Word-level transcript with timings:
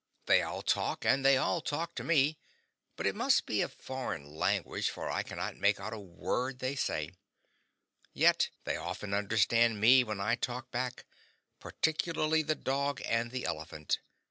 They 0.25 0.41
all 0.41 0.63
talk, 0.63 1.05
and 1.05 1.23
they 1.23 1.37
all 1.37 1.61
talk 1.61 1.93
to 1.93 2.03
me, 2.03 2.39
but 2.95 3.05
it 3.05 3.13
must 3.13 3.45
be 3.45 3.61
a 3.61 3.69
foreign 3.69 4.35
language, 4.35 4.89
for 4.89 5.11
I 5.11 5.21
cannot 5.21 5.57
make 5.57 5.79
out 5.79 5.93
a 5.93 5.99
word 5.99 6.57
they 6.57 6.75
say; 6.75 7.11
yet 8.11 8.49
they 8.63 8.77
often 8.77 9.13
understand 9.13 9.79
me 9.79 10.03
when 10.03 10.19
I 10.19 10.33
talk 10.33 10.71
back, 10.71 11.05
particularly 11.59 12.41
the 12.41 12.55
dog 12.55 12.99
and 13.05 13.29
the 13.29 13.45
elephant. 13.45 13.99